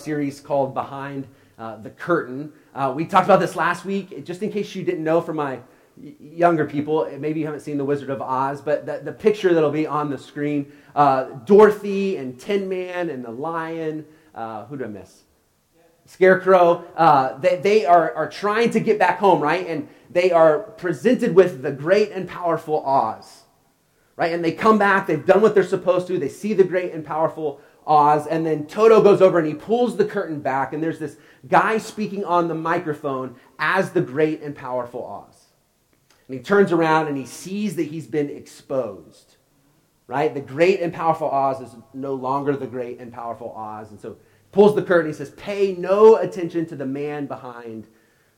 [0.00, 1.26] series called Behind
[1.58, 2.52] uh, the Curtain.
[2.74, 4.24] Uh, we talked about this last week.
[4.24, 5.60] Just in case you didn't know for my
[6.18, 9.70] younger people, maybe you haven't seen The Wizard of Oz, but the, the picture that'll
[9.70, 14.06] be on the screen uh, Dorothy and Tin Man and the lion.
[14.34, 15.24] Uh, who did I miss?
[16.06, 16.84] Scarecrow.
[16.96, 19.66] Uh, they, they are, are trying to get back home, right?
[19.66, 23.42] And they are presented with the great and powerful Oz,
[24.16, 24.32] right?
[24.32, 27.04] And they come back, they've done what they're supposed to, they see the great and
[27.04, 30.98] powerful Oz, and then Toto goes over and he pulls the curtain back, and there's
[30.98, 31.16] this
[31.48, 35.46] guy speaking on the microphone as the great and powerful Oz.
[36.28, 39.36] And he turns around and he sees that he's been exposed,
[40.06, 40.32] right?
[40.32, 44.16] The great and powerful Oz is no longer the great and powerful Oz, and so
[44.52, 45.10] pulls the curtain.
[45.10, 47.86] He says, Pay no attention to the man behind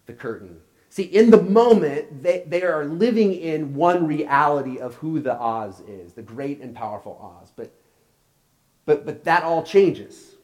[0.06, 0.60] the curtain.
[0.88, 5.80] See, in the moment, they, they are living in one reality of who the Oz
[5.88, 7.50] is, the great and powerful Oz.
[7.56, 7.72] But,
[8.86, 10.36] but, but that all changes.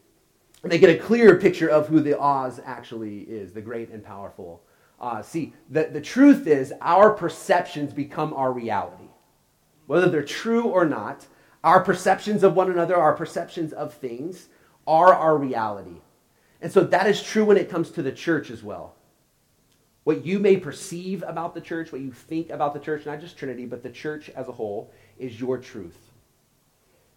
[0.63, 4.63] They get a clearer picture of who the Oz actually is, the great and powerful
[5.01, 5.27] Oz.
[5.29, 9.09] See, the, the truth is, our perceptions become our reality.
[9.87, 11.27] Whether they're true or not,
[11.63, 14.49] our perceptions of one another, our perceptions of things,
[14.87, 16.01] are our reality.
[16.61, 18.97] And so that is true when it comes to the church as well
[20.09, 23.37] what you may perceive about the church, what you think about the church, not just
[23.37, 26.08] Trinity, but the church as a whole, is your truth.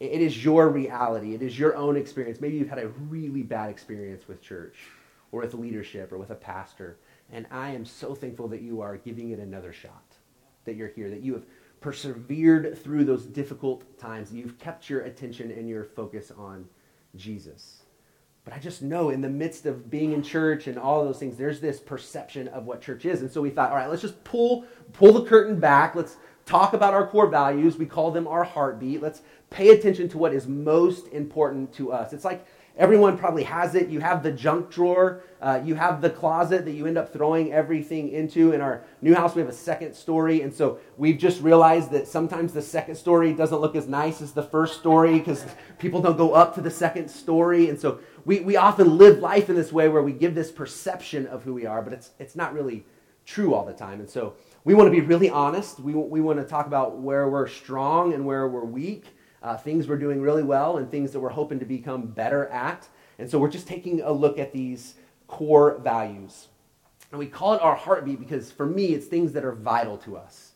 [0.02, 1.35] It is your reality.
[1.35, 2.41] It is your own experience.
[2.41, 4.75] Maybe you've had a really bad experience with church
[5.31, 6.97] or with leadership or with a pastor.
[7.31, 10.16] And I am so thankful that you are giving it another shot,
[10.66, 11.45] that you're here, that you have
[11.81, 14.33] persevered through those difficult times.
[14.33, 16.67] You've kept your attention and your focus on
[17.16, 17.83] Jesus.
[18.44, 21.38] But I just know in the midst of being in church and all those things,
[21.38, 23.22] there's this perception of what church is.
[23.22, 25.94] And so we thought, all right, let's just pull, pull the curtain back.
[25.94, 27.78] Let's talk about our core values.
[27.78, 29.02] We call them our heartbeat.
[29.02, 32.14] Let's pay attention to what is most important to us.
[32.14, 32.45] It's like
[32.78, 33.89] Everyone probably has it.
[33.89, 35.23] You have the junk drawer.
[35.42, 38.53] Uh, you have the closet that you end up throwing everything into.
[38.53, 40.42] In our new house, we have a second story.
[40.42, 44.31] And so we've just realized that sometimes the second story doesn't look as nice as
[44.31, 45.46] the first story because
[45.79, 47.69] people don't go up to the second story.
[47.69, 51.28] And so we, we often live life in this way where we give this perception
[51.28, 52.85] of who we are, but it's, it's not really
[53.25, 54.00] true all the time.
[54.00, 55.79] And so we want to be really honest.
[55.79, 59.05] We, we want to talk about where we're strong and where we're weak
[59.41, 62.88] uh, things we're doing really well and things that we're hoping to become better at.
[63.19, 64.95] And so we're just taking a look at these
[65.27, 66.47] core values.
[67.11, 70.17] And we call it our heartbeat because for me, it's things that are vital to
[70.17, 70.53] us.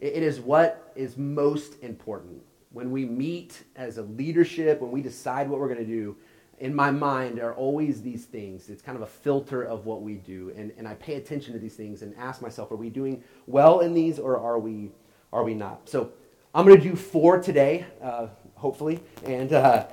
[0.00, 2.42] it is what is most important.
[2.72, 6.16] When we meet as a leadership, when we decide what we're going to do,
[6.58, 8.68] in my mind are always these things.
[8.68, 10.52] It's kind of a filter of what we do.
[10.56, 13.80] And, and I pay attention to these things and ask myself, are we doing well
[13.80, 14.90] in these or are we,
[15.32, 15.88] are we not?
[15.88, 16.12] So
[16.54, 19.86] I'm going to do four today, uh, hopefully, and uh,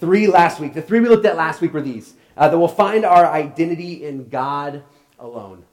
[0.00, 0.74] three last week.
[0.74, 4.04] The three we looked at last week were these uh, that we'll find our identity
[4.04, 4.82] in God
[5.18, 5.64] alone.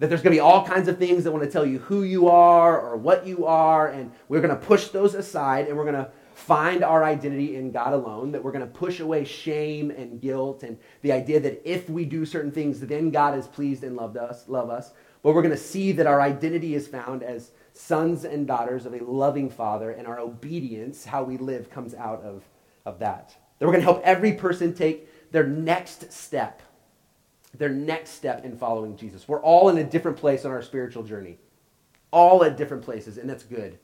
[0.00, 2.02] That there's going to be all kinds of things that want to tell you who
[2.02, 5.84] you are or what you are, and we're going to push those aside and we're
[5.84, 9.90] going to find our identity in God alone, that we're going to push away shame
[9.90, 13.84] and guilt and the idea that if we do certain things, then God is pleased
[13.84, 14.92] and loved us, love us.
[15.22, 18.94] But we're going to see that our identity is found as sons and daughters of
[18.94, 22.44] a loving father, and our obedience, how we live, comes out of,
[22.84, 23.36] of that.
[23.58, 26.62] That we're going to help every person take their next step,
[27.56, 29.26] their next step in following Jesus.
[29.26, 31.38] We're all in a different place on our spiritual journey,
[32.10, 33.78] all at different places, and that's good.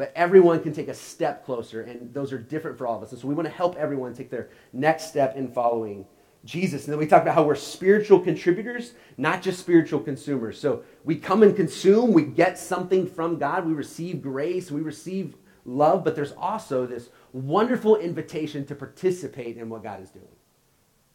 [0.00, 3.12] But everyone can take a step closer, and those are different for all of us.
[3.12, 6.06] And so we want to help everyone take their next step in following
[6.42, 6.84] Jesus.
[6.84, 10.58] And then we talk about how we're spiritual contributors, not just spiritual consumers.
[10.58, 15.36] So we come and consume, we get something from God, we receive grace, we receive
[15.66, 20.34] love, but there's also this wonderful invitation to participate in what God is doing.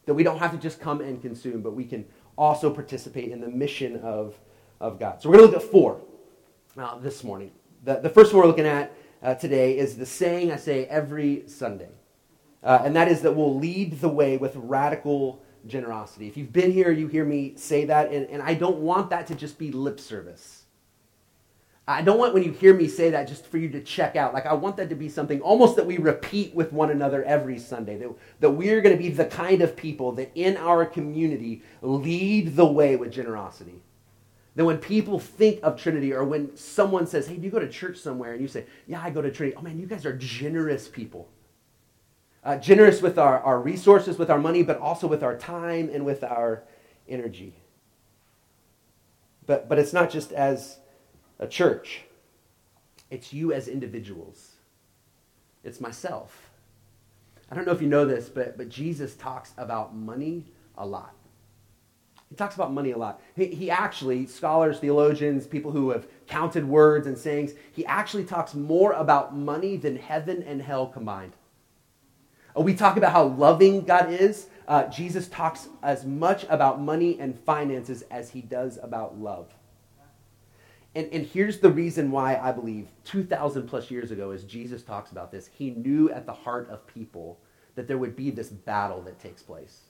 [0.06, 2.06] That we don't have to just come and consume, but we can
[2.38, 4.40] also participate in the mission of,
[4.79, 5.23] of God.
[5.23, 6.02] So we're going to look at four
[6.78, 7.50] uh, this morning.
[7.85, 8.91] The, the first one we're looking at
[9.23, 11.90] uh, today is the saying I say every Sunday
[12.66, 16.28] uh, and that is that we'll lead the way with radical generosity.
[16.28, 19.28] If you've been here, you hear me say that, and, and I don't want that
[19.28, 20.64] to just be lip service.
[21.87, 24.34] I don't want when you hear me say that just for you to check out.
[24.34, 27.59] Like, I want that to be something almost that we repeat with one another every
[27.59, 27.97] Sunday.
[27.97, 28.09] That,
[28.40, 32.66] that we're going to be the kind of people that in our community lead the
[32.66, 33.84] way with generosity.
[34.55, 37.69] That when people think of Trinity, or when someone says, Hey, do you go to
[37.69, 38.34] church somewhere?
[38.34, 39.57] And you say, Yeah, I go to Trinity.
[39.57, 41.29] Oh, man, you guys are generous people
[42.46, 46.05] uh, generous with our, our resources, with our money, but also with our time and
[46.05, 46.63] with our
[47.09, 47.55] energy.
[49.47, 50.78] But, but it's not just as
[51.40, 52.03] a church,
[53.09, 54.51] it's you as individuals,
[55.63, 56.51] it's myself.
[57.49, 60.46] I don't know if you know this, but, but Jesus talks about money
[60.78, 61.13] a lot.
[62.35, 63.22] He talks about money a lot.
[63.37, 68.53] He, he actually, scholars, theologians, people who have counted words and sayings, he actually talks
[68.53, 71.32] more about money than heaven and hell combined.
[72.53, 74.47] Uh, we talk about how loving God is.
[74.67, 79.55] Uh, Jesus talks as much about money and finances as he does about love.
[80.93, 85.14] And, and here's the reason why I believe 2,000 plus years ago, as Jesus talks
[85.14, 87.40] about this, he knew at the heart of people
[87.76, 89.84] that there would be this battle that takes place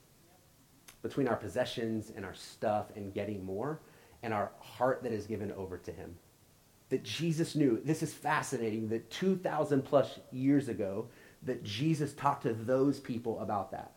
[1.06, 3.80] between our possessions and our stuff and getting more
[4.24, 6.16] and our heart that is given over to him.
[6.90, 11.08] That Jesus knew, this is fascinating, that 2,000 plus years ago,
[11.44, 13.92] that Jesus talked to those people about that.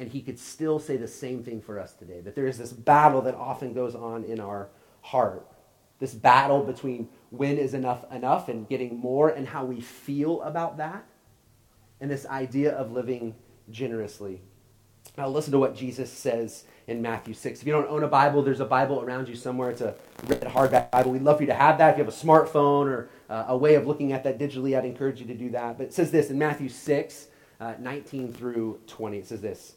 [0.00, 2.72] And he could still say the same thing for us today that there is this
[2.72, 4.70] battle that often goes on in our
[5.02, 5.46] heart.
[6.00, 10.78] This battle between when is enough enough and getting more and how we feel about
[10.78, 11.04] that.
[12.00, 13.36] And this idea of living
[13.70, 14.40] generously.
[15.18, 17.60] Now, listen to what Jesus says in Matthew 6.
[17.60, 19.68] If you don't own a Bible, there's a Bible around you somewhere.
[19.68, 19.96] It's a
[20.28, 21.10] red hardback Bible.
[21.10, 21.90] We'd love for you to have that.
[21.90, 24.84] If you have a smartphone or uh, a way of looking at that digitally, I'd
[24.84, 25.76] encourage you to do that.
[25.76, 27.26] But it says this in Matthew 6,
[27.58, 29.18] uh, 19 through 20.
[29.18, 29.74] It says this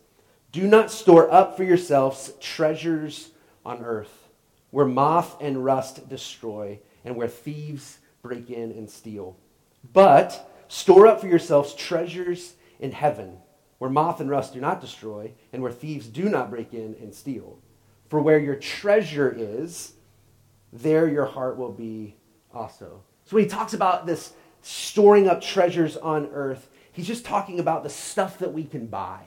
[0.51, 3.31] Do not store up for yourselves treasures
[3.65, 4.29] on earth,
[4.69, 9.37] where moth and rust destroy, and where thieves break in and steal.
[9.91, 13.39] But store up for yourselves treasures in heaven
[13.81, 17.11] where moth and rust do not destroy, and where thieves do not break in and
[17.15, 17.57] steal.
[18.09, 19.93] For where your treasure is,
[20.71, 22.15] there your heart will be
[22.53, 23.01] also.
[23.25, 27.81] So when he talks about this storing up treasures on earth, he's just talking about
[27.81, 29.23] the stuff that we can buy,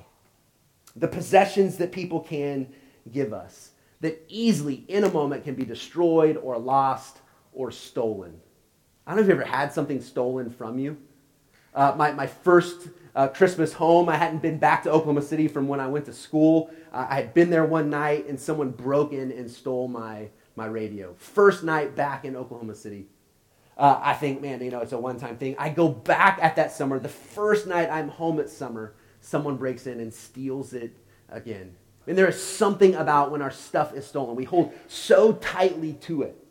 [0.95, 2.73] the possessions that people can
[3.11, 3.73] give us,
[4.03, 7.19] that easily in a moment can be destroyed or lost
[7.53, 8.41] or stolen.
[9.05, 10.97] I don't know if you ever had something stolen from you.
[11.75, 14.09] Uh, my, my first uh, Christmas home.
[14.09, 16.71] I hadn't been back to Oklahoma City from when I went to school.
[16.93, 20.67] Uh, I had been there one night and someone broke in and stole my, my
[20.67, 21.15] radio.
[21.15, 23.06] First night back in Oklahoma City.
[23.76, 25.56] Uh, I think, man, you know, it's a one time thing.
[25.59, 26.99] I go back at that summer.
[26.99, 30.97] The first night I'm home at summer, someone breaks in and steals it
[31.29, 31.75] again.
[32.06, 34.37] And there is something about when our stuff is stolen.
[34.37, 36.44] We hold so tightly to it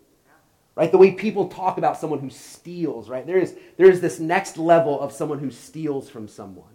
[0.75, 0.91] right?
[0.91, 3.25] The way people talk about someone who steals, right?
[3.25, 6.65] There is, there is this next level of someone who steals from someone.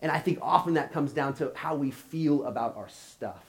[0.00, 3.44] And I think often that comes down to how we feel about our stuff.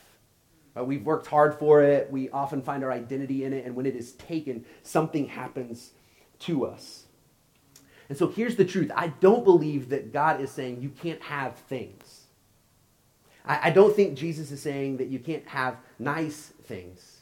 [0.75, 0.86] Right?
[0.86, 2.12] We've worked hard for it.
[2.12, 3.66] We often find our identity in it.
[3.66, 5.92] And when it is taken, something happens
[6.40, 7.06] to us.
[8.07, 11.56] And so here's the truth I don't believe that God is saying you can't have
[11.56, 12.24] things.
[13.45, 17.19] I, I don't think Jesus is saying that you can't have nice things.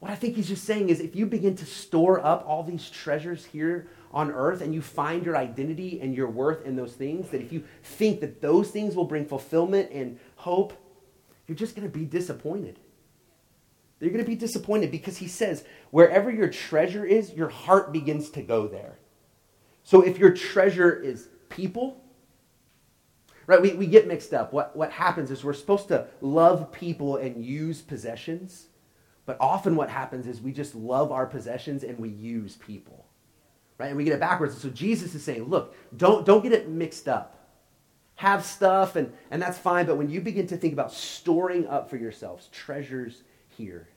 [0.00, 2.90] What I think he's just saying is if you begin to store up all these
[2.90, 7.30] treasures here on earth and you find your identity and your worth in those things,
[7.30, 10.74] that if you think that those things will bring fulfillment and hope,
[11.46, 12.78] you're just going to be disappointed.
[14.00, 18.28] You're going to be disappointed because he says, wherever your treasure is, your heart begins
[18.30, 18.98] to go there.
[19.84, 22.04] So if your treasure is people,
[23.46, 24.52] right, we, we get mixed up.
[24.52, 28.66] What, what happens is we're supposed to love people and use possessions.
[29.26, 33.04] But often what happens is we just love our possessions and we use people.
[33.76, 33.88] Right?
[33.88, 34.56] And we get it backwards.
[34.56, 37.32] so Jesus is saying, look, don't, don't get it mixed up.
[38.14, 41.90] Have stuff, and, and that's fine, but when you begin to think about storing up
[41.90, 43.88] for yourselves treasures here,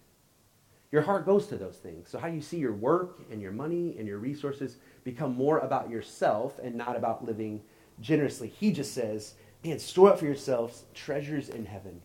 [0.92, 2.10] your heart goes to those things.
[2.10, 5.90] So how you see your work and your money and your resources become more about
[5.90, 7.62] yourself and not about living
[8.02, 8.50] generously.
[8.50, 12.02] He just says, man, store up for yourselves treasures in heaven.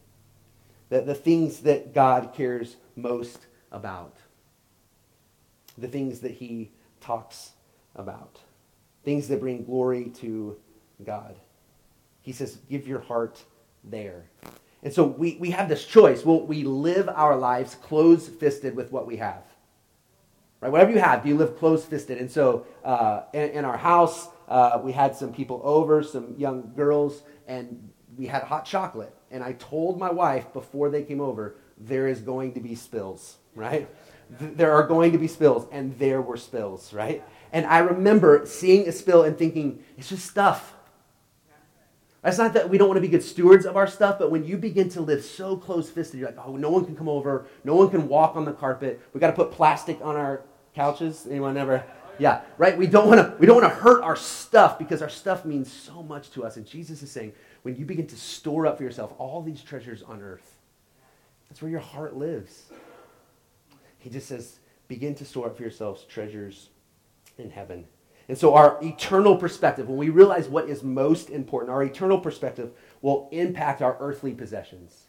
[0.90, 4.16] The, the things that God cares most about.
[5.78, 6.70] The things that he
[7.00, 7.52] talks
[7.96, 8.38] about.
[9.04, 10.56] Things that bring glory to
[11.04, 11.36] God.
[12.22, 13.42] He says, give your heart
[13.82, 14.24] there.
[14.82, 16.24] And so we, we have this choice.
[16.24, 19.42] Will we live our lives closed fisted with what we have?
[20.60, 20.70] Right?
[20.70, 22.18] Whatever you have, do you live closed fisted?
[22.18, 26.72] And so uh, in, in, our house, uh, we had some people over, some young
[26.74, 29.14] girls, and we had hot chocolate.
[29.30, 33.36] And I told my wife before they came over, there is going to be spills,
[33.54, 33.88] right?
[34.38, 37.22] There are going to be spills, and there were spills, right?
[37.52, 40.74] And I remember seeing a spill and thinking, it's just stuff.
[42.24, 44.44] It's not that we don't want to be good stewards of our stuff, but when
[44.44, 47.46] you begin to live so close fisted, you're like, oh, no one can come over,
[47.64, 49.00] no one can walk on the carpet.
[49.12, 50.42] We got to put plastic on our
[50.74, 51.26] couches.
[51.28, 51.84] Anyone ever?
[52.18, 52.78] Yeah, right.
[52.78, 53.36] We don't want to.
[53.38, 56.56] We don't want to hurt our stuff because our stuff means so much to us.
[56.56, 60.02] And Jesus is saying, when you begin to store up for yourself all these treasures
[60.02, 60.53] on earth,
[61.54, 62.64] that's where your heart lives.
[63.98, 64.58] He just says,
[64.88, 66.70] begin to store up for yourselves treasures
[67.38, 67.86] in heaven.
[68.28, 72.72] And so, our eternal perspective, when we realize what is most important, our eternal perspective
[73.02, 75.04] will impact our earthly possessions.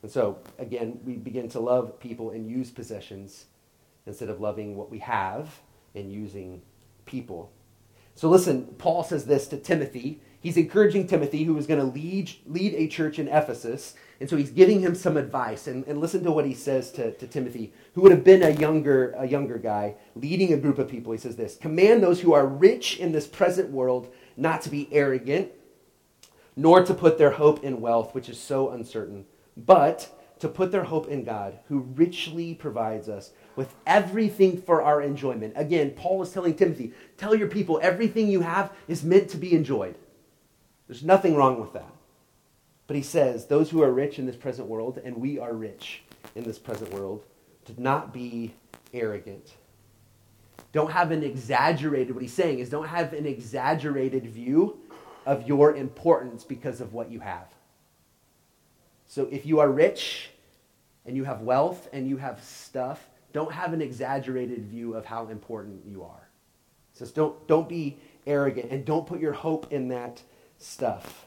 [0.00, 3.44] And so, again, we begin to love people and use possessions
[4.06, 5.60] instead of loving what we have
[5.94, 6.62] and using
[7.04, 7.52] people.
[8.14, 10.22] So, listen, Paul says this to Timothy.
[10.42, 13.94] He's encouraging Timothy, who is going to lead, lead a church in Ephesus.
[14.20, 15.68] And so he's giving him some advice.
[15.68, 18.50] And, and listen to what he says to, to Timothy, who would have been a
[18.50, 21.12] younger, a younger guy, leading a group of people.
[21.12, 24.88] He says this Command those who are rich in this present world not to be
[24.90, 25.52] arrogant,
[26.56, 30.82] nor to put their hope in wealth, which is so uncertain, but to put their
[30.82, 35.52] hope in God, who richly provides us with everything for our enjoyment.
[35.54, 39.54] Again, Paul is telling Timothy, tell your people everything you have is meant to be
[39.54, 39.94] enjoyed.
[40.88, 41.92] There's nothing wrong with that.
[42.86, 46.02] But he says, those who are rich in this present world, and we are rich
[46.34, 47.24] in this present world,
[47.66, 48.54] to not be
[48.92, 49.54] arrogant.
[50.72, 54.78] Don't have an exaggerated, what he's saying is don't have an exaggerated view
[55.26, 57.46] of your importance because of what you have.
[59.06, 60.30] So if you are rich
[61.04, 65.28] and you have wealth and you have stuff, don't have an exaggerated view of how
[65.28, 66.28] important you are.
[66.92, 70.22] He says don't, don't be arrogant and don't put your hope in that
[70.62, 71.26] stuff.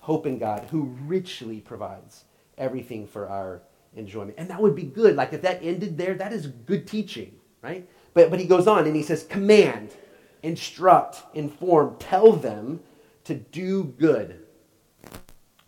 [0.00, 2.24] Hope in God, who richly provides
[2.56, 3.62] everything for our
[3.94, 4.34] enjoyment.
[4.38, 5.16] And that would be good.
[5.16, 7.88] Like if that ended there, that is good teaching, right?
[8.14, 9.94] But, but he goes on and he says, command,
[10.42, 12.80] instruct, inform, tell them
[13.24, 14.46] to do good,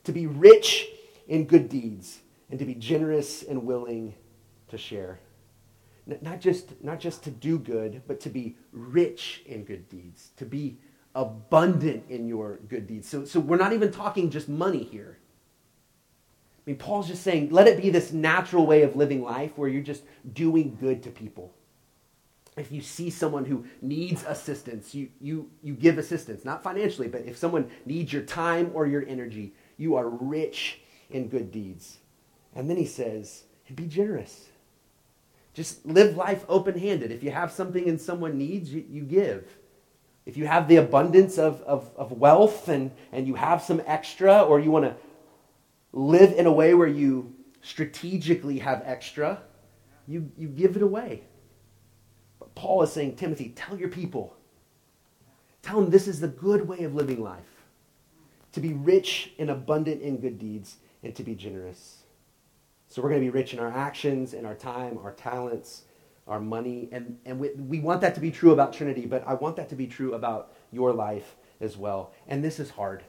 [0.05, 0.87] to be rich
[1.29, 2.21] in good deeds,
[2.51, 4.15] and to be generous and willing
[4.69, 5.19] to share.
[6.21, 10.45] Not just, not just to do good, but to be rich in good deeds, to
[10.45, 10.79] be
[11.15, 13.09] abundant in your good deeds.
[13.09, 15.19] So, so we're not even talking just money here.
[16.59, 19.69] I mean, Paul's just saying, let it be this natural way of living life where
[19.69, 21.53] you're just doing good to people.
[22.57, 27.23] If you see someone who needs assistance, you, you, you give assistance, not financially, but
[27.23, 31.99] if someone needs your time or your energy, you are rich in good deeds.
[32.55, 34.49] And then he says, be generous.
[35.55, 37.11] Just live life open handed.
[37.11, 39.47] If you have something and someone needs, you, you give
[40.25, 44.43] if you have the abundance of, of, of wealth and, and you have some extra,
[44.43, 44.95] or you want to
[45.93, 49.43] live in a way where you strategically have extra,
[50.07, 51.23] you, you give it away.
[52.39, 54.37] But Paul is saying, Timothy, tell your people,
[55.63, 57.45] tell them this is the good way of living life
[58.53, 62.03] to be rich and abundant in good deeds and to be generous.
[62.89, 65.85] So we're going to be rich in our actions, in our time, our talents,
[66.27, 66.89] our money.
[66.93, 69.69] And, and we, we want that to be true about Trinity, but I want that
[69.71, 72.13] to be true about your life as well.
[72.29, 73.05] And this is hard.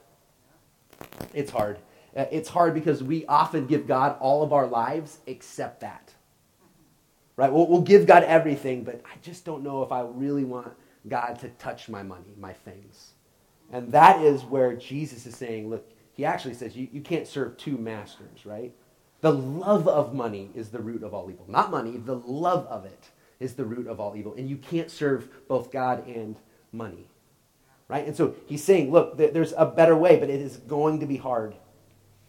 [1.33, 1.79] It's hard.
[2.15, 6.13] Uh, it's hard because we often give God all of our lives except that.
[7.35, 7.51] Right?
[7.51, 10.71] We'll, we'll give God everything, but I just don't know if I really want
[11.07, 13.13] God to touch my money, my things.
[13.71, 17.57] And that is where Jesus is saying, look, he actually says you, you can't serve
[17.57, 18.73] two masters, right?
[19.23, 21.45] The love of money is the root of all evil.
[21.47, 24.33] Not money, the love of it is the root of all evil.
[24.37, 26.35] And you can't serve both God and
[26.73, 27.07] money.
[27.87, 28.05] Right?
[28.05, 31.15] And so he's saying, look, there's a better way, but it is going to be
[31.15, 31.55] hard.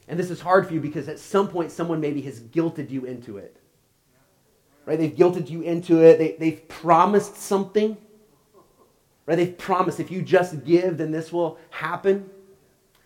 [0.06, 3.06] And this is hard for you because at some point someone maybe has guilted you
[3.06, 3.56] into it.
[4.86, 4.96] Right?
[4.96, 6.18] They've guilted you into it.
[6.18, 7.96] They, they've promised something.
[9.26, 9.34] Right?
[9.34, 12.30] They've promised if you just give, then this will happen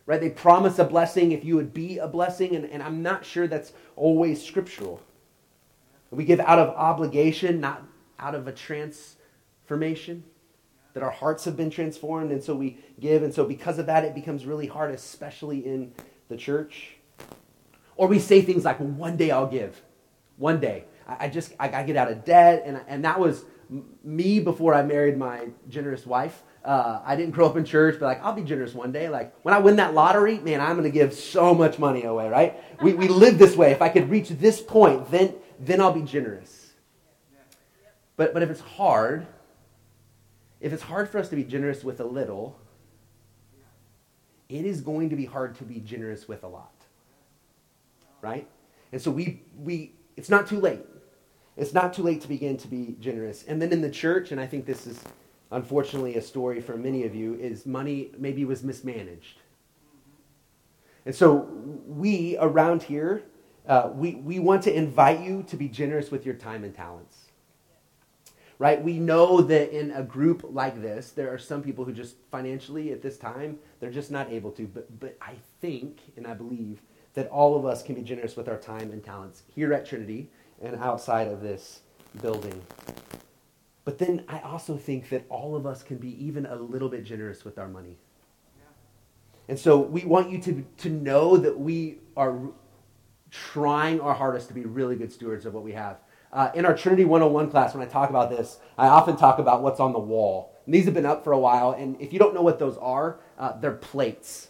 [0.09, 0.23] right?
[0.23, 3.47] They promise a blessing if you would be a blessing, and, and I'm not sure
[3.47, 5.03] that's always scriptural.
[6.11, 7.83] We give out of obligation, not
[8.19, 10.25] out of a transformation.
[10.95, 14.03] That our hearts have been transformed, and so we give, and so because of that,
[14.03, 15.93] it becomes really hard, especially in
[16.31, 16.97] the church.
[17.95, 19.83] Or we say things like, well, one day I'll give.
[20.38, 20.85] One day.
[21.07, 23.45] I, I just, I, I get out of debt, and, and that was
[24.03, 26.43] me before I married my generous wife.
[26.65, 29.09] Uh, I didn't grow up in church, but like, I'll be generous one day.
[29.09, 32.29] Like, when I win that lottery, man, I'm going to give so much money away,
[32.29, 32.62] right?
[32.83, 33.73] We, we live this way.
[33.73, 36.73] If I could reach this point, then, then I'll be generous.
[38.17, 39.27] But, but if it's hard,
[40.61, 42.59] if it's hard for us to be generous with a little,
[44.49, 46.73] it is going to be hard to be generous with a lot.
[48.21, 48.49] Right?
[48.93, 50.85] And so we, we it's not too late.
[51.57, 53.45] It's not too late to begin to be generous.
[53.45, 55.00] And then in the church, and I think this is
[55.50, 59.40] unfortunately a story for many of you, is money maybe was mismanaged.
[61.07, 61.49] And so
[61.87, 63.23] we around here,
[63.67, 67.25] uh, we, we want to invite you to be generous with your time and talents.
[68.59, 68.83] Right?
[68.83, 72.93] We know that in a group like this, there are some people who just financially
[72.93, 74.67] at this time, they're just not able to.
[74.67, 76.83] But, but I think and I believe
[77.14, 80.28] that all of us can be generous with our time and talents here at Trinity
[80.61, 81.81] and outside of this
[82.21, 82.61] building.
[83.88, 87.04] But then I also think that all of us can be even a little bit
[87.04, 87.97] generous with our money.
[89.49, 92.38] And so we want you to, to know that we are
[93.30, 96.00] trying our hardest to be really good stewards of what we have.
[96.35, 99.62] Uh, in our Trinity 101 class, when I talk about this, I often talk about
[99.62, 100.54] what's on the wall.
[100.66, 102.76] And these have been up for a while, and if you don't know what those
[102.76, 104.49] are, uh, they're plates.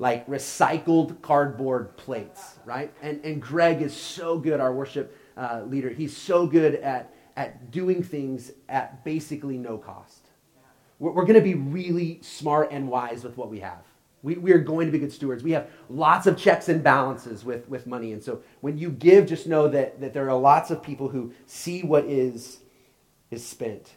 [0.00, 2.92] Like recycled cardboard plates, right?
[3.02, 5.90] And, and Greg is so good, our worship uh, leader.
[5.90, 10.26] He's so good at, at doing things at basically no cost.
[10.98, 13.84] We're, we're going to be really smart and wise with what we have.
[14.22, 15.42] We, we are going to be good stewards.
[15.42, 18.12] We have lots of checks and balances with, with money.
[18.12, 21.32] And so when you give, just know that, that there are lots of people who
[21.46, 22.58] see what is,
[23.30, 23.92] is spent.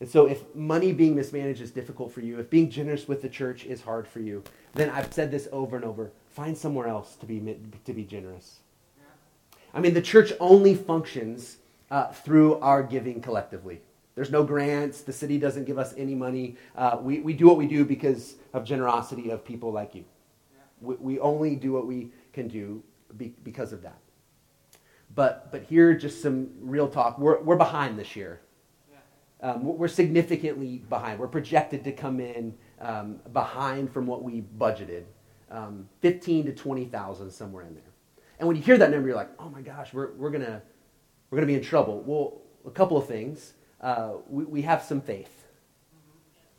[0.00, 3.28] And so if money being mismanaged is difficult for you, if being generous with the
[3.28, 4.42] church is hard for you,
[4.74, 8.58] then I've said this over and over find somewhere else to be, to be generous.
[9.72, 11.58] I mean, the church only functions
[11.90, 13.80] uh, through our giving collectively.
[14.14, 15.02] There's no grants.
[15.02, 16.56] The city doesn't give us any money.
[16.74, 20.04] Uh, we, we do what we do because of generosity of people like you.
[20.80, 22.82] We, we only do what we can do
[23.16, 23.98] be, because of that.
[25.14, 27.18] But, but here, just some real talk.
[27.18, 28.40] We're, we're behind this year.
[29.42, 31.20] Um, we're significantly behind.
[31.20, 35.04] We're projected to come in um, behind from what we budgeted.
[35.50, 37.82] Um, 15 to 20,000, somewhere in there.
[38.38, 40.44] And when you hear that number, you're like, oh my gosh, we're, we're going
[41.30, 42.02] we're gonna be in trouble.
[42.04, 45.46] Well, a couple of things uh, we, we have some faith.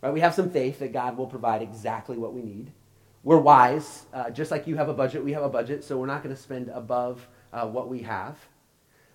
[0.02, 0.14] Right?
[0.14, 2.72] We have some faith that God will provide exactly what we need.
[3.24, 4.06] We're wise.
[4.14, 6.36] Uh, just like you have a budget, we have a budget, so we're not going
[6.36, 8.38] to spend above uh, what we have.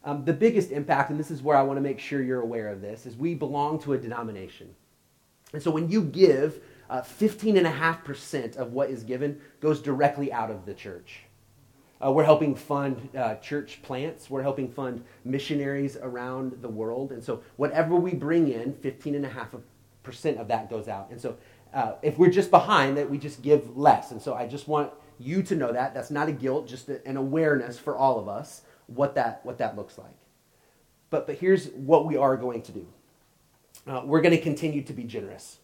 [0.04, 2.68] Um, the biggest impact, and this is where I want to make sure you're aware
[2.68, 4.74] of this, is we belong to a denomination.
[5.52, 10.66] And so when you give, uh, 15.5% of what is given goes directly out of
[10.66, 11.20] the church.
[12.04, 14.28] Uh, we're helping fund uh, church plants.
[14.28, 17.12] We're helping fund missionaries around the world.
[17.12, 21.08] And so, whatever we bring in, 15.5% of that goes out.
[21.10, 21.36] And so,
[21.72, 24.10] uh, if we're just behind, that we just give less.
[24.10, 25.94] And so, I just want you to know that.
[25.94, 29.58] That's not a guilt, just a, an awareness for all of us what that, what
[29.58, 30.14] that looks like.
[31.10, 32.86] But, but here's what we are going to do
[33.86, 35.58] uh, we're going to continue to be generous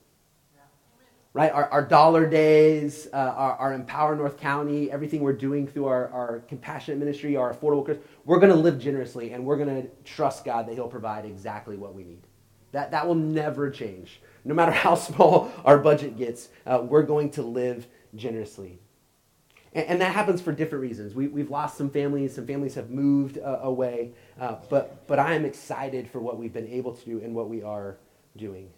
[1.39, 1.53] right?
[1.53, 6.09] Our, our dollar days, uh, our, our, Empower North County, everything we're doing through our,
[6.09, 9.89] our compassionate ministry, our affordable Christ, we're going to live generously and we're going to
[10.03, 12.23] trust God that He'll provide exactly what we need.
[12.73, 14.21] That, that will never change.
[14.45, 18.81] No matter how small our budget gets, uh, we're going to live generously.
[19.75, 21.15] And, and, that happens for different reasons.
[21.15, 25.35] We, we've lost some families, some families have moved uh, away, uh, but, but I
[25.35, 27.97] am excited for what we've been able to do and what we are
[28.37, 28.71] doing.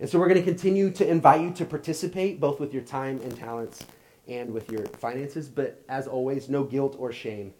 [0.00, 3.20] And so we're going to continue to invite you to participate, both with your time
[3.22, 3.84] and talents
[4.26, 5.46] and with your finances.
[5.48, 7.52] But as always, no guilt or shame,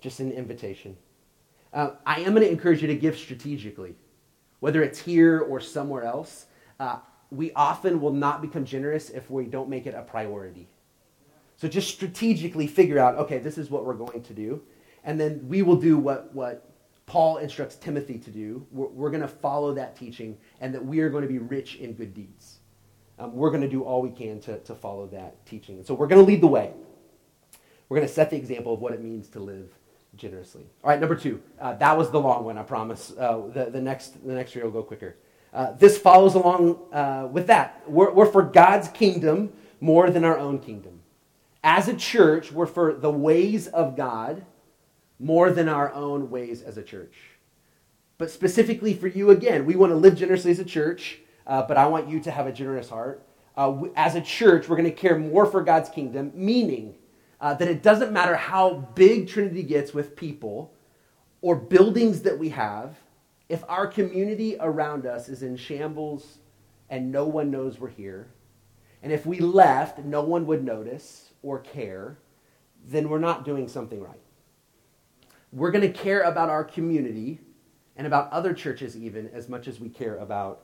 [0.00, 0.96] just an invitation.
[1.72, 3.96] Uh, I am going to encourage you to give strategically,
[4.60, 6.46] whether it's here or somewhere else.
[6.78, 10.68] Uh, we often will not become generous if we don't make it a priority.
[11.56, 14.62] So just strategically figure out, okay, this is what we're going to do.
[15.02, 16.70] And then we will do what, what
[17.08, 18.64] Paul instructs Timothy to do.
[18.70, 21.76] We're, we're going to follow that teaching and that we are going to be rich
[21.76, 22.58] in good deeds.
[23.18, 25.78] Um, we're going to do all we can to, to follow that teaching.
[25.78, 26.72] And so we're going to lead the way.
[27.88, 29.70] We're going to set the example of what it means to live
[30.16, 30.66] generously.
[30.84, 31.42] All right, number two.
[31.58, 33.12] Uh, that was the long one, I promise.
[33.18, 35.16] Uh, the, the, next, the next year will go quicker.
[35.54, 37.82] Uh, this follows along uh, with that.
[37.88, 41.00] We're, we're for God's kingdom more than our own kingdom.
[41.64, 44.44] As a church, we're for the ways of God
[45.18, 47.14] more than our own ways as a church.
[48.18, 51.76] But specifically for you, again, we want to live generously as a church, uh, but
[51.76, 53.24] I want you to have a generous heart.
[53.56, 56.94] Uh, as a church, we're going to care more for God's kingdom, meaning
[57.40, 60.74] uh, that it doesn't matter how big Trinity gets with people
[61.40, 62.96] or buildings that we have,
[63.48, 66.38] if our community around us is in shambles
[66.90, 68.28] and no one knows we're here,
[69.02, 72.18] and if we left, no one would notice or care,
[72.84, 74.20] then we're not doing something right
[75.52, 77.40] we're going to care about our community
[77.96, 80.62] and about other churches even as much as we care about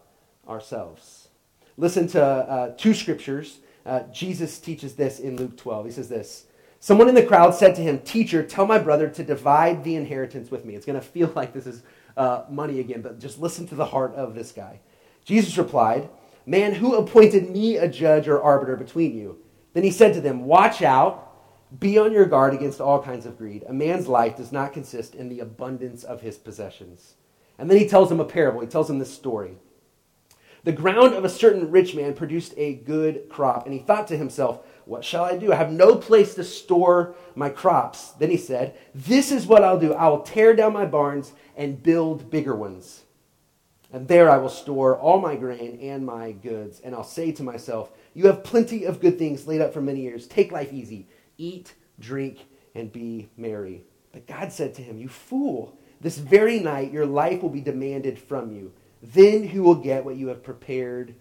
[0.48, 1.28] ourselves.
[1.76, 3.58] Listen to uh, two scriptures.
[3.84, 5.86] Uh, Jesus teaches this in Luke 12.
[5.86, 6.46] He says this
[6.80, 10.50] Someone in the crowd said to him, Teacher, tell my brother to divide the inheritance
[10.50, 10.74] with me.
[10.74, 11.82] It's going to feel like this is
[12.16, 14.80] uh, money again, but just listen to the heart of this guy.
[15.24, 16.08] Jesus replied,
[16.46, 19.38] Man, who appointed me a judge or arbiter between you?
[19.72, 21.23] Then he said to them, Watch out
[21.80, 23.64] be on your guard against all kinds of greed.
[23.68, 27.14] A man's life does not consist in the abundance of his possessions.
[27.58, 28.60] And then he tells him a parable.
[28.60, 29.56] He tells him this story.
[30.64, 34.16] The ground of a certain rich man produced a good crop, and he thought to
[34.16, 35.52] himself, What shall I do?
[35.52, 38.12] I have no place to store my crops.
[38.12, 41.82] Then he said, This is what I'll do I will tear down my barns and
[41.82, 43.02] build bigger ones
[43.92, 46.80] And there I will store all my grain and my goods.
[46.80, 50.00] And I'll say to myself, You have plenty of good things laid up for many
[50.02, 50.26] years.
[50.26, 51.08] Take life easy.
[51.38, 53.84] Eat, drink, and be merry.
[54.12, 58.18] But God said to him, You fool, this very night your life will be demanded
[58.18, 58.72] from you.
[59.02, 61.14] Then who will get what you have prepared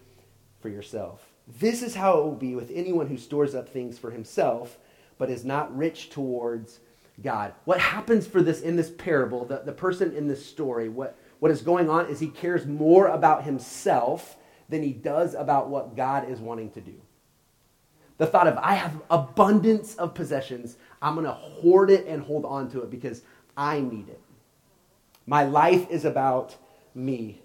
[0.62, 1.26] for yourself?
[1.60, 4.78] This is how it will be with anyone who stores up things for himself,
[5.18, 6.80] but is not rich towards
[7.22, 7.54] God.
[7.66, 11.52] What happens for this in this parable, the, the person in this story, what, what
[11.52, 14.38] is going on is he cares more about himself
[14.70, 16.96] than he does about what God is wanting to do.
[18.24, 22.46] The thought of, I have abundance of possessions, I'm going to hoard it and hold
[22.46, 23.22] on to it because
[23.58, 24.22] I need it.
[25.26, 26.56] My life is about
[26.96, 27.42] me.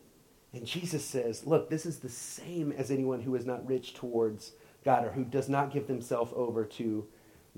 [0.52, 4.52] And Jesus says, Look, this is the same as anyone who is not rich towards
[4.84, 7.04] God or who does not give themselves over to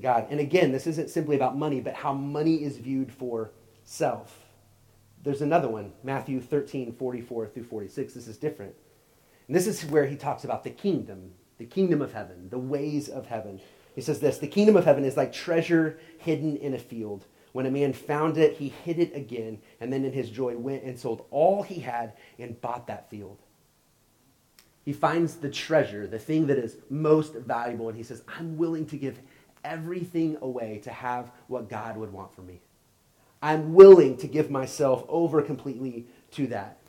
[0.01, 0.27] God.
[0.31, 3.51] And again, this isn't simply about money, but how money is viewed for
[3.85, 4.47] self.
[5.23, 8.15] There's another one, Matthew 13, 44 through 46.
[8.15, 8.75] This is different.
[9.47, 13.11] And this is where he talks about the kingdom, the kingdom of heaven, the ways
[13.11, 13.61] of heaven.
[13.95, 17.27] He says this The kingdom of heaven is like treasure hidden in a field.
[17.53, 20.85] When a man found it, he hid it again, and then in his joy went
[20.85, 23.37] and sold all he had and bought that field.
[24.87, 28.87] He finds the treasure, the thing that is most valuable, and he says, I'm willing
[28.87, 29.21] to give
[29.63, 32.63] everything away to have what God would want for me.
[33.43, 36.80] I'm willing to give myself over completely to that.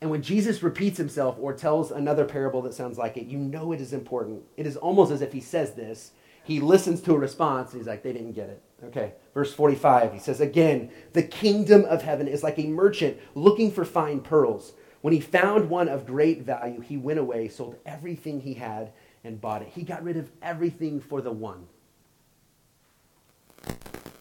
[0.00, 3.72] And when Jesus repeats himself or tells another parable that sounds like it, you know
[3.72, 4.42] it is important.
[4.56, 6.12] It is almost as if he says this.
[6.44, 7.72] He listens to a response.
[7.72, 8.62] And he's like, they didn't get it.
[8.84, 13.72] Okay, verse 45, he says, Again, the kingdom of heaven is like a merchant looking
[13.72, 14.74] for fine pearls.
[15.00, 18.92] When he found one of great value, he went away, sold everything he had,
[19.24, 19.68] and bought it.
[19.74, 21.66] He got rid of everything for the one.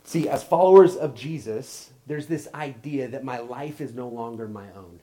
[0.03, 4.71] See, as followers of Jesus, there's this idea that my life is no longer my
[4.75, 4.99] own.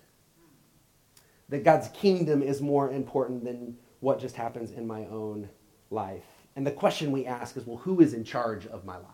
[1.49, 5.49] That God's kingdom is more important than what just happens in my own
[5.91, 6.25] life.
[6.57, 9.07] And the question we ask is well, who is in charge of my life?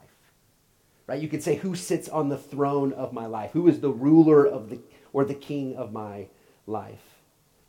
[1.07, 1.23] Right?
[1.23, 3.53] You could say, who sits on the throne of my life?
[3.53, 4.79] Who is the ruler of the,
[5.12, 6.27] or the king of my
[6.67, 7.03] life?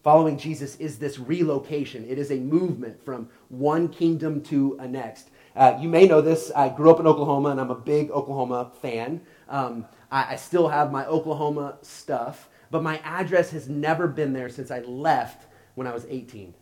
[0.03, 2.05] Following Jesus is this relocation.
[2.09, 5.29] It is a movement from one kingdom to a next.
[5.55, 6.51] Uh, you may know this.
[6.55, 9.21] I grew up in Oklahoma, and I'm a big Oklahoma fan.
[9.49, 14.49] Um, I, I still have my Oklahoma stuff, but my address has never been there
[14.49, 16.53] since I left when I was 18.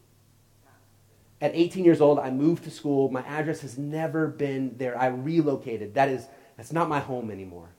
[1.39, 3.09] At 18 years old, I moved to school.
[3.09, 4.97] My address has never been there.
[4.97, 5.93] I relocated.
[5.93, 7.69] That is, that's not my home anymore.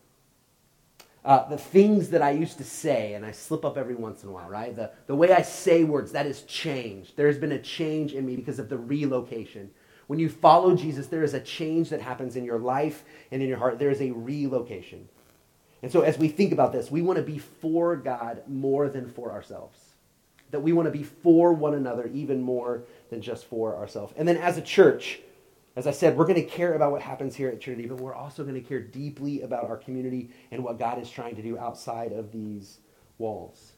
[1.25, 4.29] Uh, the things that I used to say, and I slip up every once in
[4.29, 4.75] a while, right?
[4.75, 7.17] The, the way I say words, that has changed.
[7.17, 9.71] There has been a change in me because of the relocation.
[10.07, 13.49] When you follow Jesus, there is a change that happens in your life and in
[13.49, 13.79] your heart.
[13.79, 15.09] There is a relocation.
[15.83, 19.09] And so, as we think about this, we want to be for God more than
[19.09, 19.79] for ourselves.
[20.51, 24.13] That we want to be for one another even more than just for ourselves.
[24.17, 25.21] And then as a church,
[25.77, 28.15] as I said, we're going to care about what happens here at Trinity, but we're
[28.15, 31.57] also going to care deeply about our community and what God is trying to do
[31.57, 32.79] outside of these
[33.19, 33.75] walls.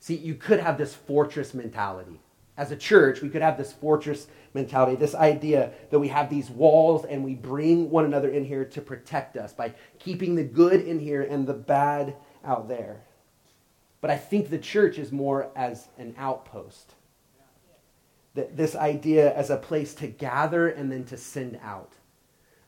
[0.00, 2.20] See, you could have this fortress mentality.
[2.56, 6.50] As a church, we could have this fortress mentality, this idea that we have these
[6.50, 10.82] walls and we bring one another in here to protect us by keeping the good
[10.82, 13.02] in here and the bad out there.
[14.00, 16.94] But I think the church is more as an outpost
[18.34, 21.92] That this idea as a place to gather and then to send out.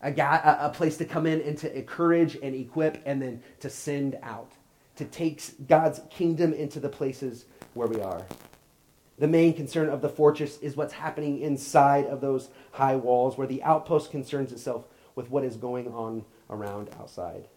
[0.03, 3.71] A, ga- a place to come in and to encourage and equip and then to
[3.71, 4.53] send out.
[4.97, 8.27] To take God's kingdom into the places where we are.
[9.19, 13.47] The main concern of the fortress is what's happening inside of those high walls, where
[13.47, 17.49] the outpost concerns itself with what is going on around outside.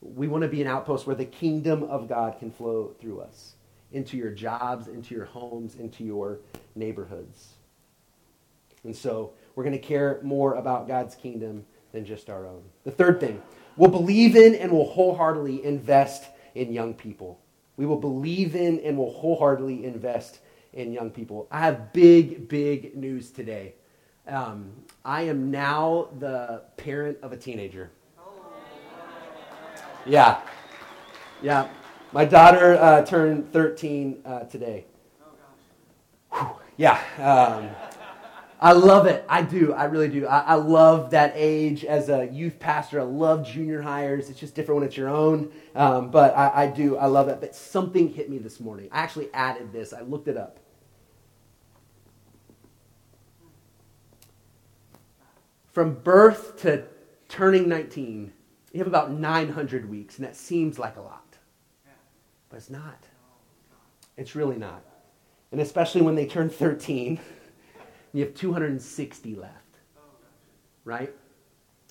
[0.00, 3.54] We want to be an outpost where the kingdom of God can flow through us
[3.92, 6.40] into your jobs, into your homes, into your
[6.74, 7.52] neighborhoods.
[8.82, 12.62] And so we're going to care more about God's kingdom than just our own.
[12.84, 13.40] The third thing,
[13.76, 17.38] we'll believe in and will wholeheartedly invest in young people.
[17.76, 20.40] We will believe in and will wholeheartedly invest
[20.72, 21.48] in young people.
[21.50, 23.74] I have big, big news today.
[24.26, 24.70] Um,
[25.04, 27.90] I am now the parent of a teenager.
[30.06, 30.40] Yeah.
[31.42, 31.68] Yeah.
[32.12, 34.84] My daughter uh, turned 13 uh, today.
[36.32, 37.00] Whew, yeah.
[37.18, 37.70] Um,
[38.60, 39.24] I love it.
[39.28, 39.72] I do.
[39.72, 40.26] I really do.
[40.26, 43.00] I, I, love that age as a youth pastor.
[43.00, 44.30] I love junior highs.
[44.30, 45.50] It's just different when it's your own.
[45.74, 46.96] Um, but I, I do.
[46.96, 47.40] I love it.
[47.40, 48.88] But something hit me this morning.
[48.92, 49.92] I actually added this.
[49.92, 50.60] I looked it up.
[55.72, 56.84] From birth to
[57.28, 58.32] turning 19,
[58.72, 61.22] you have about 900 weeks, and that seems like a lot
[62.52, 63.06] but it's not.
[64.18, 64.82] It's really not.
[65.52, 67.18] And especially when they turn 13,
[68.12, 69.54] you have 260 left.
[70.84, 71.14] Right?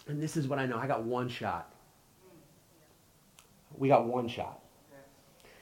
[0.08, 0.78] And this is what I know.
[0.78, 1.74] I got one shot.
[3.76, 4.60] We got one shot.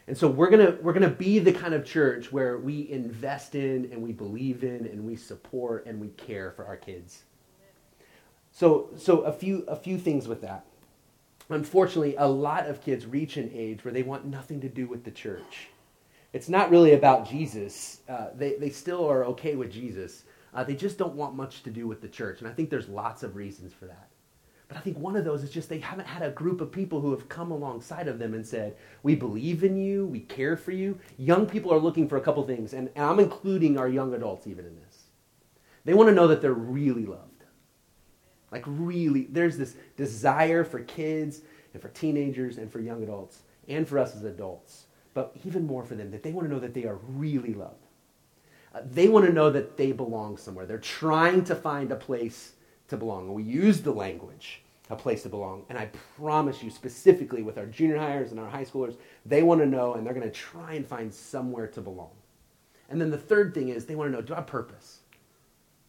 [0.07, 2.89] And so we're going to we're going to be the kind of church where we
[2.89, 7.23] invest in and we believe in and we support and we care for our kids.
[8.59, 10.65] So so a few a few things with that.
[11.47, 15.05] Unfortunately, a lot of kids reach an age where they want nothing to do with
[15.05, 15.69] the church.
[16.33, 18.01] It's not really about Jesus.
[18.09, 20.25] Uh, they, they still are okay with Jesus.
[20.53, 22.39] Uh, they just don't want much to do with the church.
[22.41, 24.09] And I think there's lots of reasons for that.
[24.67, 26.99] But I think one of those is just they haven't had a group of people
[26.99, 30.73] who have come alongside of them and said, We believe in you, we care for
[30.73, 30.99] you.
[31.17, 34.47] Young people are looking for a couple things, and, and I'm including our young adults
[34.47, 35.03] even in this.
[35.85, 37.28] They want to know that they're really loved.
[38.51, 41.41] Like, really, there's this desire for kids
[41.73, 45.83] and for teenagers and for young adults and for us as adults, but even more
[45.83, 47.85] for them, that they want to know that they are really loved.
[48.73, 50.65] Uh, they want to know that they belong somewhere.
[50.65, 52.53] They're trying to find a place
[52.89, 53.25] to belong.
[53.25, 55.65] And we use the language, a place to belong.
[55.69, 59.61] And I promise you, specifically with our junior highs and our high schoolers, they want
[59.61, 62.11] to know and they're going to try and find somewhere to belong.
[62.89, 64.99] And then the third thing is they want to know do I have purpose?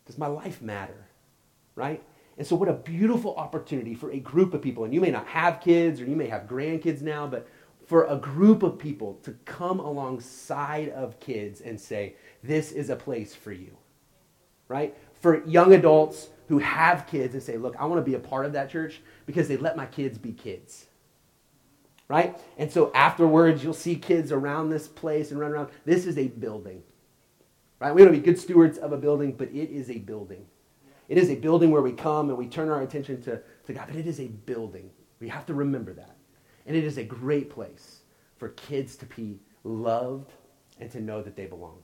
[0.07, 1.07] Does my life matter?
[1.75, 2.03] Right?
[2.41, 4.85] And so, what a beautiful opportunity for a group of people.
[4.85, 7.47] And you may not have kids or you may have grandkids now, but
[7.85, 12.97] for a group of people to come alongside of kids and say, This is a
[12.97, 13.77] place for you.
[14.69, 14.97] Right?
[15.21, 18.47] For young adults who have kids and say, look, I want to be a part
[18.47, 20.87] of that church because they let my kids be kids.
[22.09, 22.41] Right?
[22.57, 25.69] And so afterwards, you'll see kids around this place and run around.
[25.85, 26.83] This is a building.
[27.81, 27.95] Right?
[27.95, 30.47] We want to be good stewards of a building, but it is a building.
[31.11, 33.87] It is a building where we come and we turn our attention to, to God,
[33.89, 34.89] but it is a building.
[35.19, 36.17] We have to remember that.
[36.67, 38.03] And it is a great place
[38.37, 40.31] for kids to be loved
[40.79, 41.79] and to know that they belong.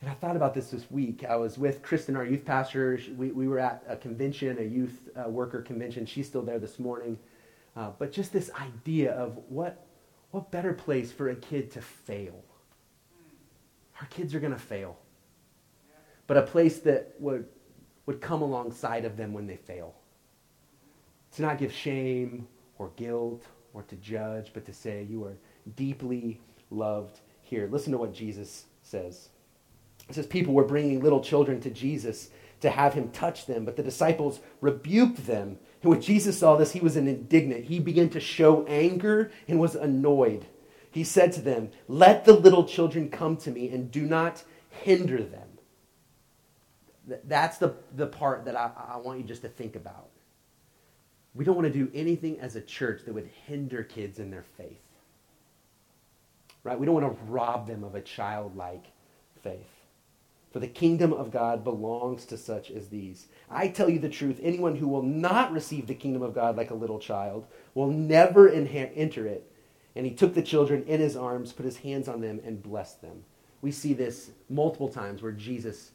[0.00, 1.24] And I thought about this this week.
[1.28, 3.00] I was with Kristen, our youth pastor.
[3.16, 6.06] We, we were at a convention, a youth uh, worker convention.
[6.06, 7.18] She's still there this morning.
[7.74, 9.84] Uh, but just this idea of what,
[10.30, 12.44] what better place for a kid to fail?
[14.00, 14.96] Our kids are going to fail.
[16.28, 17.48] But a place that would,
[18.06, 19.94] would come alongside of them when they fail.
[21.32, 22.46] To not give shame
[22.78, 25.36] or guilt or to judge, but to say, You are
[25.76, 26.40] deeply
[26.70, 27.68] loved here.
[27.70, 29.28] Listen to what Jesus says.
[30.08, 33.76] It says people were bringing little children to Jesus to have him touch them, but
[33.76, 35.58] the disciples rebuked them.
[35.82, 37.64] And when Jesus saw this, he was indignant.
[37.64, 40.46] He began to show anger and was annoyed.
[40.90, 45.22] He said to them, Let the little children come to me and do not hinder
[45.22, 45.45] them.
[47.24, 50.08] That's the, the part that I, I want you just to think about.
[51.34, 54.44] We don't want to do anything as a church that would hinder kids in their
[54.56, 54.80] faith.
[56.64, 56.78] Right?
[56.78, 58.86] We don't want to rob them of a childlike
[59.42, 59.68] faith.
[60.52, 63.26] For the kingdom of God belongs to such as these.
[63.50, 66.70] I tell you the truth anyone who will not receive the kingdom of God like
[66.70, 69.52] a little child will never enter it.
[69.94, 73.02] And he took the children in his arms, put his hands on them, and blessed
[73.02, 73.24] them.
[73.60, 75.90] We see this multiple times where Jesus,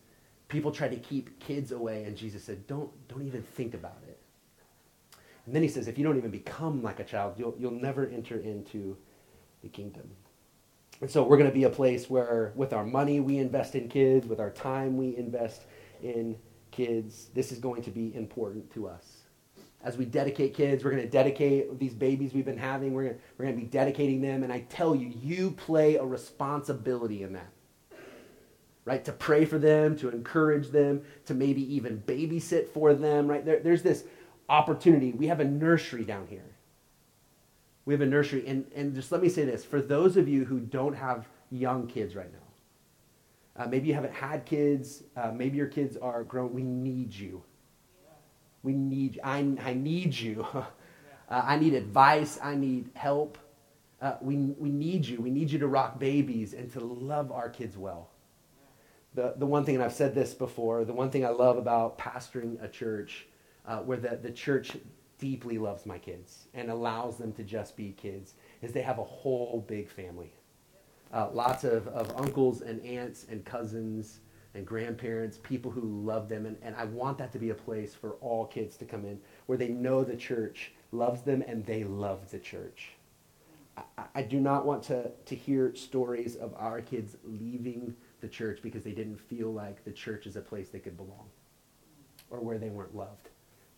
[0.51, 4.19] people try to keep kids away, and Jesus said, Don't, don't even think about it.
[5.45, 8.05] And then he says, If you don't even become like a child, you'll, you'll never
[8.07, 8.97] enter into
[9.63, 10.09] the kingdom.
[10.99, 13.87] And so we're going to be a place where, with our money, we invest in
[13.87, 15.63] kids, with our time, we invest
[16.03, 16.37] in
[16.69, 17.29] kids.
[17.33, 19.21] This is going to be important to us.
[19.83, 23.19] As we dedicate kids, we're going to dedicate these babies we've been having, we're going,
[23.37, 24.43] we're going to be dedicating them.
[24.43, 27.51] And I tell you, you play a responsibility in that.
[28.91, 29.06] Right?
[29.06, 33.43] To pray for them, to encourage them, to maybe even babysit for them, right?
[33.45, 34.04] There, there's this
[34.49, 35.12] opportunity.
[35.13, 36.51] We have a nursery down here
[37.86, 38.45] we have a nursery.
[38.47, 41.88] And, and just let me say this for those of you who don't have young
[41.88, 46.54] kids right now, uh, maybe you haven't had kids, uh, maybe your kids are grown,
[46.54, 47.43] we need you.
[48.63, 50.45] We need, I, I need you.
[50.54, 50.63] uh,
[51.30, 53.38] I need advice, I need help.
[54.01, 55.21] Uh, we, we need you.
[55.21, 58.10] We need you to rock babies and to love our kids well.
[59.13, 61.97] The, the one thing, and I've said this before, the one thing I love about
[61.97, 63.28] pastoring a church
[63.65, 64.78] uh, where the, the church
[65.17, 69.04] deeply loves my kids and allows them to just be kids is they have a
[69.04, 70.34] whole big family.
[71.13, 74.21] Uh, lots of, of uncles and aunts and cousins
[74.56, 76.45] and grandparents, people who love them.
[76.45, 79.19] And, and I want that to be a place for all kids to come in
[79.45, 82.93] where they know the church loves them and they love the church.
[83.78, 83.84] I,
[84.15, 88.84] I do not want to, to hear stories of our kids leaving the church because
[88.84, 91.29] they didn't feel like the church is a place they could belong
[92.29, 93.29] or where they weren't loved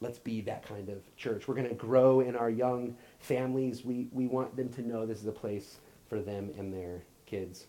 [0.03, 1.47] let's be that kind of church.
[1.47, 3.83] We're going to grow in our young families.
[3.83, 5.77] We, we want them to know this is a place
[6.07, 7.65] for them and their kids.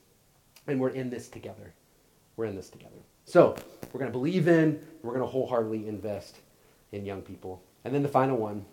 [0.67, 1.73] And we're in this together.
[2.37, 2.97] We're in this together.
[3.25, 3.55] So
[3.93, 6.41] we're going to believe in, we're going to wholeheartedly invest
[6.93, 7.63] in young people.
[7.85, 8.65] And then the final one,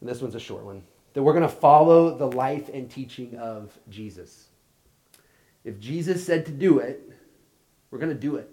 [0.00, 0.82] and this one's a short one,
[1.14, 4.46] that we're going to follow the life and teaching of Jesus.
[5.64, 7.10] If Jesus said to do it,
[7.92, 8.50] we're going to do it.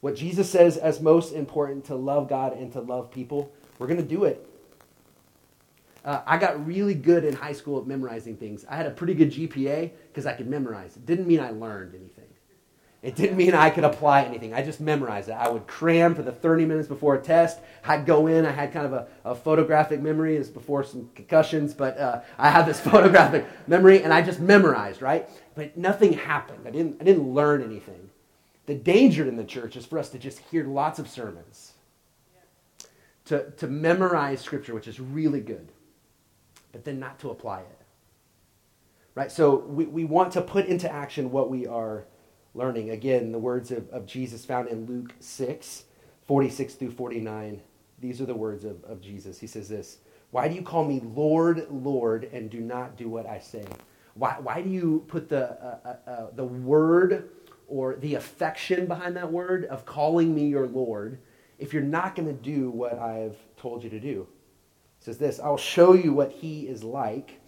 [0.00, 4.02] What Jesus says as most important to love God and to love people, we're going
[4.02, 4.48] to do it.
[6.04, 8.64] Uh, I got really good in high school at memorizing things.
[8.68, 10.96] I had a pretty good GPA because I could memorize.
[10.96, 12.24] It didn't mean I learned anything.
[13.02, 14.54] It didn't mean I could apply anything.
[14.54, 15.32] I just memorized it.
[15.32, 17.60] I would cram for the 30 minutes before a test.
[17.84, 18.46] I'd go in.
[18.46, 20.36] I had kind of a, a photographic memory.
[20.36, 25.02] It's before some concussions, but uh, I had this photographic memory, and I just memorized,
[25.02, 25.28] right?
[25.56, 26.60] But nothing happened.
[26.66, 28.08] I didn't, I didn't learn anything.
[28.66, 31.72] The danger in the church is for us to just hear lots of sermons,
[33.24, 35.68] to, to memorize Scripture, which is really good,
[36.70, 37.78] but then not to apply it.
[39.14, 39.30] Right?
[39.30, 42.04] So we, we want to put into action what we are
[42.54, 42.90] learning.
[42.90, 45.84] Again, the words of, of Jesus found in Luke 6,
[46.26, 47.60] 46 through 49.
[47.98, 49.38] These are the words of, of Jesus.
[49.38, 49.98] He says this
[50.30, 53.64] Why do you call me Lord, Lord, and do not do what I say?
[54.14, 57.30] Why, why do you put the, uh, uh, uh, the word
[57.72, 61.18] or the affection behind that word of calling me your Lord
[61.58, 64.28] if you're not going to do what I've told you to do?
[65.00, 67.40] It says this I'll show you what he is like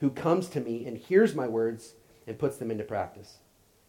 [0.00, 1.92] who comes to me and hears my words
[2.26, 3.36] and puts them into practice.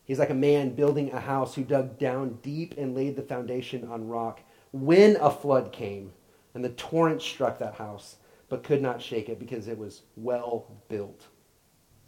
[0.03, 3.87] He's like a man building a house who dug down deep and laid the foundation
[3.87, 4.41] on rock.
[4.71, 6.11] When a flood came
[6.53, 8.17] and the torrent struck that house,
[8.49, 11.27] but could not shake it because it was well built.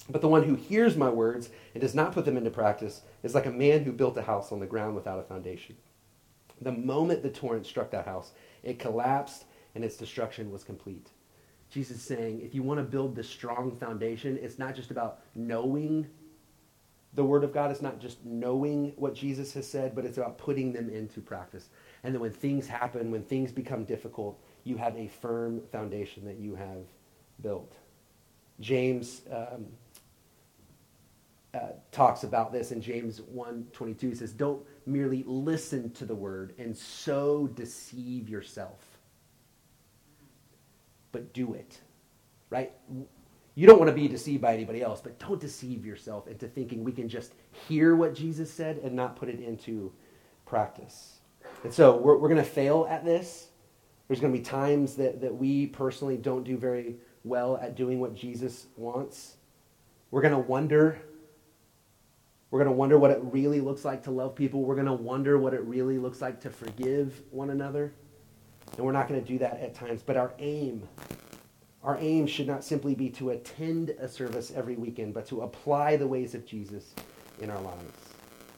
[0.09, 3.35] But the one who hears my words and does not put them into practice is
[3.35, 5.75] like a man who built a house on the ground without a foundation.
[6.61, 8.31] The moment the torrent struck that house,
[8.63, 9.45] it collapsed
[9.75, 11.09] and its destruction was complete.
[11.69, 15.19] Jesus is saying, if you want to build this strong foundation, it's not just about
[15.35, 16.07] knowing
[17.13, 17.71] the Word of God.
[17.71, 21.69] It's not just knowing what Jesus has said, but it's about putting them into practice.
[22.03, 26.37] And then when things happen, when things become difficult, you have a firm foundation that
[26.37, 26.85] you have
[27.41, 27.75] built.
[28.59, 29.67] James um,
[31.53, 34.01] uh, talks about this in James 1.22.
[34.01, 38.85] He says, don't merely listen to the word and so deceive yourself,
[41.11, 41.79] but do it.
[42.49, 42.71] Right?
[43.55, 46.83] You don't want to be deceived by anybody else, but don't deceive yourself into thinking
[46.83, 47.33] we can just
[47.67, 49.91] hear what Jesus said and not put it into
[50.45, 51.19] practice.
[51.63, 53.47] And so we're, we're going to fail at this.
[54.07, 57.99] There's going to be times that, that we personally don't do very well at doing
[57.99, 59.35] what Jesus wants.
[60.11, 61.01] We're going to wonder
[62.51, 64.63] we're going to wonder what it really looks like to love people.
[64.63, 67.93] We're going to wonder what it really looks like to forgive one another.
[68.75, 70.01] And we're not going to do that at times.
[70.01, 70.87] But our aim,
[71.83, 75.95] our aim should not simply be to attend a service every weekend, but to apply
[75.95, 76.95] the ways of Jesus
[77.39, 78.09] in our lives.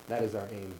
[0.07, 0.73] That is our aim.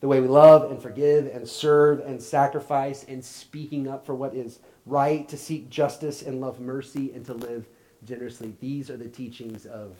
[0.00, 4.34] The way we love and forgive and serve and sacrifice and speaking up for what
[4.34, 7.66] is right, to seek justice and love mercy and to live
[8.04, 8.54] generously.
[8.60, 9.96] These are the teachings of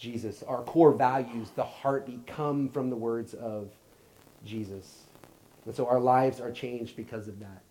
[0.00, 0.42] Jesus.
[0.42, 3.70] Our core values, the heartbeat, come from the words of
[4.44, 5.02] Jesus.
[5.66, 7.62] And so our lives are changed because of that.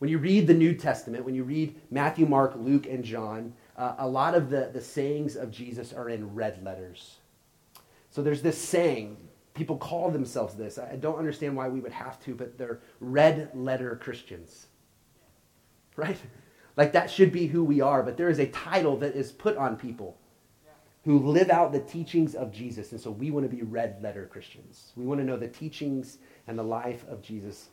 [0.00, 3.94] When you read the New Testament, when you read Matthew, Mark, Luke, and John, uh,
[3.98, 7.18] a lot of the, the sayings of Jesus are in red letters.
[8.10, 9.16] So there's this saying,
[9.54, 10.78] people call themselves this.
[10.78, 14.66] I don't understand why we would have to, but they're red letter Christians.
[15.94, 16.18] Right?
[16.76, 19.56] Like that should be who we are, but there is a title that is put
[19.56, 20.16] on people
[21.08, 22.92] who live out the teachings of Jesus.
[22.92, 24.92] And so we want to be red letter Christians.
[24.94, 27.70] We want to know the teachings and the life of Jesus,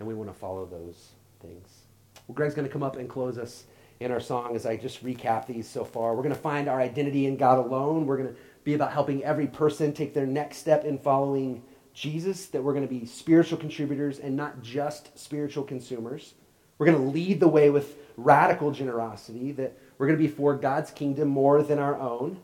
[0.00, 1.82] and we want to follow those things.
[2.26, 3.66] Well, Greg's going to come up and close us
[4.00, 6.16] in our song as I just recap these so far.
[6.16, 8.04] We're going to find our identity in God alone.
[8.04, 11.62] We're going to be about helping every person take their next step in following
[11.94, 16.34] Jesus, that we're going to be spiritual contributors and not just spiritual consumers.
[16.78, 20.56] We're going to lead the way with radical generosity, that we're going to be for
[20.56, 22.40] God's kingdom more than our own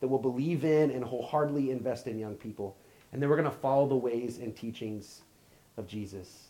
[0.00, 2.76] that will believe in and wholeheartedly invest in young people.
[3.12, 5.22] And then we're going to follow the ways and teachings
[5.76, 6.48] of Jesus.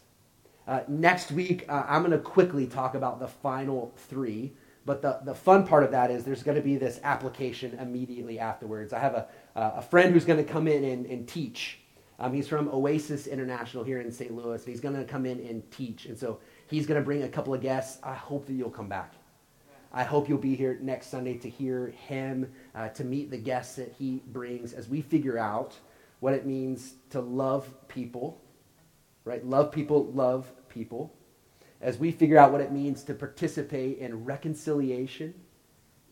[0.66, 4.53] Uh, next week, uh, I'm going to quickly talk about the final three.
[4.85, 8.39] But the, the fun part of that is there's going to be this application immediately
[8.39, 8.93] afterwards.
[8.93, 11.81] I have a, uh, a friend who's going to come in and, and teach.
[12.18, 14.33] Um, he's from Oasis International here in St.
[14.33, 14.62] Louis.
[14.62, 16.07] And he's going to come in and teach.
[16.07, 17.99] And so he's going to bring a couple of guests.
[18.03, 19.12] I hope that you'll come back.
[19.93, 23.76] I hope you'll be here next Sunday to hear him, uh, to meet the guests
[23.76, 25.74] that he brings as we figure out
[26.20, 28.41] what it means to love people,
[29.24, 29.45] right?
[29.45, 31.14] Love people, love people.
[31.80, 35.34] As we figure out what it means to participate in reconciliation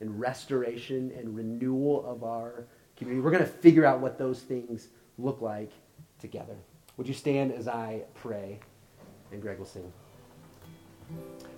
[0.01, 2.67] and restoration and renewal of our
[2.97, 3.23] community.
[3.23, 5.73] We're going to figure out what those things look like
[6.19, 6.57] together.
[6.97, 8.61] Would you stand as I pray?
[9.33, 9.93] And Greg will sing.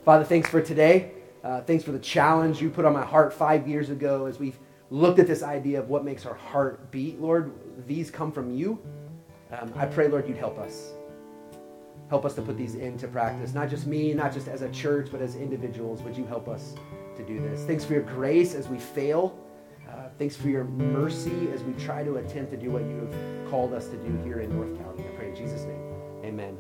[0.05, 1.13] Father, thanks for today.
[1.47, 4.59] Uh, thanks for the challenge you put on my heart five years ago as we've
[4.91, 7.21] looked at this idea of what makes our heart beat.
[7.21, 7.53] Lord,
[7.87, 8.83] these come from you.
[9.53, 10.91] Um, I pray, Lord, you'd help us.
[12.09, 13.55] Help us to put these into practice.
[13.55, 16.03] Not just me, not just as a church, but as individuals.
[16.03, 16.75] Would you help us
[17.17, 17.63] to do this?
[17.63, 19.39] Thanks for your grace as we fail.
[19.89, 23.51] Uh, thanks for your mercy as we try to attempt to do what you have
[23.53, 25.05] called us to do here in North County.
[25.05, 25.95] I pray in Jesus' name.
[26.25, 26.59] Amen.